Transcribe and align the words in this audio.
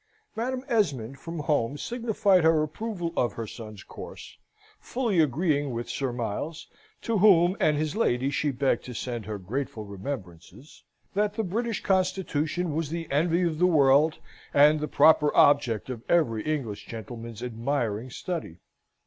Madam 0.35 0.65
Esmond 0.67 1.19
from 1.19 1.37
home 1.41 1.77
signified 1.77 2.43
her 2.43 2.63
approval 2.63 3.13
of 3.15 3.33
her 3.33 3.45
son's 3.45 3.83
course, 3.83 4.39
fully 4.79 5.19
agreeing 5.19 5.69
with 5.69 5.87
Sir 5.91 6.11
Miles 6.11 6.65
(to 7.03 7.19
whom 7.19 7.55
and 7.59 7.77
his 7.77 7.95
lady 7.95 8.31
she 8.31 8.49
begged 8.49 8.83
to 8.85 8.95
send 8.95 9.27
her 9.27 9.37
grateful 9.37 9.85
remembrances) 9.85 10.83
that 11.13 11.35
the 11.35 11.43
British 11.43 11.83
Constitution 11.83 12.73
was 12.73 12.89
the 12.89 13.07
envy 13.11 13.43
of 13.43 13.59
the 13.59 13.67
world, 13.67 14.17
and 14.55 14.79
the 14.79 14.87
proper 14.87 15.31
object 15.37 15.87
of 15.87 16.01
every 16.09 16.41
English 16.45 16.87
gentleman's 16.87 17.43
admiring 17.43 18.09
study. 18.09 18.57